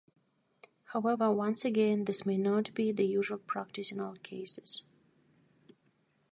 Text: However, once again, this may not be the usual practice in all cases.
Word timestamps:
However, 0.85 1.29
once 1.31 1.63
again, 1.63 2.05
this 2.05 2.25
may 2.25 2.35
not 2.39 2.73
be 2.73 2.91
the 2.91 3.05
usual 3.05 3.37
practice 3.37 3.91
in 3.91 3.99
all 3.99 4.15
cases. 4.15 4.81